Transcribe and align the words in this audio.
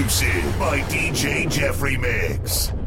exclusive 0.00 0.58
by 0.58 0.80
DJ 0.80 1.44
Jeffrymix. 1.44 2.83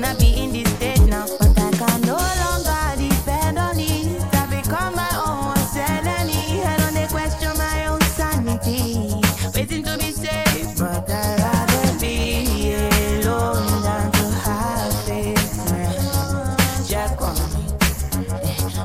wanna 0.00 0.18
be 0.18 0.42
in 0.42 0.52
this 0.52 0.68
state 0.74 1.00
now, 1.06 1.26
but 1.38 1.58
I 1.58 1.70
can 1.72 2.00
no 2.02 2.16
longer 2.16 2.96
depend 2.96 3.58
on 3.58 3.78
it. 3.78 4.22
I 4.34 4.46
become 4.46 4.94
my 4.94 5.10
own 5.26 5.48
worst. 5.48 5.76
I 5.76 6.02
don't 6.78 7.08
question 7.10 7.52
my 7.58 7.86
own 7.86 8.00
sanity. 8.16 9.20
Waiting 9.54 9.82
to 9.84 9.98
be 9.98 10.10
safe, 10.12 10.78
but 10.78 11.10
I 11.10 11.36
rather 11.36 11.98
be 12.00 12.74
alone 13.20 13.82
than 13.82 14.12
to 14.12 14.26
have 14.44 15.08
it. 15.08 15.38
Jack 16.88 17.20
on 17.20 17.36
me, 17.52 17.64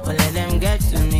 well 0.06 0.16
let 0.16 0.34
them 0.34 0.60
get 0.60 0.82
to 0.82 1.00
me. 1.00 1.15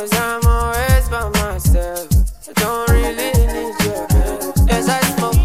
Cause 0.00 0.16
I'm 0.16 0.46
always 0.46 1.08
by 1.10 1.28
myself. 1.28 2.08
I 2.48 2.52
don't 2.54 2.88
really 2.88 3.12
need 3.12 3.74
you. 3.84 3.92
help. 4.16 4.56
As 4.70 4.88
I 4.88 4.98
smoke, 5.12 5.36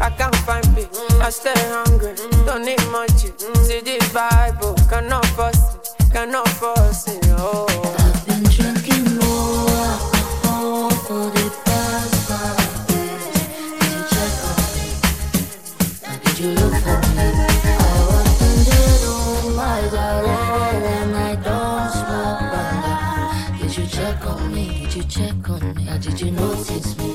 I 0.00 0.08
can't 0.16 0.34
find 0.46 0.64
peace. 0.74 0.88
I 1.20 1.28
stay 1.28 1.52
hungry, 1.68 2.14
don't 2.46 2.64
need 2.64 2.82
much. 2.90 3.10
See 3.66 3.80
the 3.82 3.98
Bible, 4.14 4.76
cannot 4.88 5.26
force 5.36 5.74
it, 5.74 6.10
cannot 6.10 6.48
force 6.48 7.06
it. 7.08 7.22
Oh. 7.32 7.66
I've 7.98 8.26
been 8.26 8.44
drinking 8.44 9.16
more 9.18 9.68
alcohol 9.92 10.90
for 11.04 11.28
the 11.28 11.50
past 11.66 12.14
five. 12.30 12.86
Did 12.88 13.92
you 13.92 14.00
check 14.08 14.32
on 14.48 14.60
me? 14.72 14.88
Did 16.24 16.38
you 16.38 16.50
look 16.52 16.74
for 16.82 16.98
me? 17.14 17.37
you 24.98 25.04
check 25.04 25.50
on 25.50 25.74
me? 25.76 25.84
How 25.84 25.98
did 25.98 26.20
you 26.20 26.32
notice 26.32 26.98
me? 26.98 27.12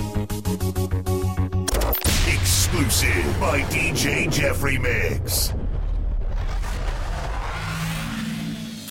Exclusive 2.31 3.39
by 3.41 3.61
DJ 3.69 4.25
Jeffrymix. 4.27 5.62